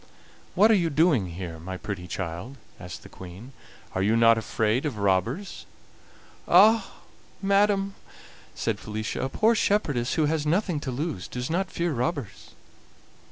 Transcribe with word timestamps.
"What 0.55 0.71
are 0.71 0.75
you 0.75 0.89
doing 0.89 1.27
here, 1.27 1.59
my 1.59 1.77
pretty 1.77 2.07
child?" 2.07 2.57
asked 2.79 3.03
the 3.03 3.07
Queen. 3.07 3.53
"Are 3.93 4.01
you 4.01 4.17
not 4.17 4.35
afraid 4.35 4.83
of 4.83 4.97
robbers?" 4.97 5.67
"Ah! 6.47 6.95
madam," 7.39 7.93
said 8.55 8.79
Felicia, 8.79 9.21
"a 9.21 9.29
poor 9.29 9.53
shepherdess 9.53 10.15
who 10.15 10.25
has 10.25 10.43
nothing 10.43 10.79
to 10.79 10.89
lose 10.91 11.27
does 11.27 11.51
not 11.51 11.69
fear 11.69 11.91
robbers." 11.93 12.55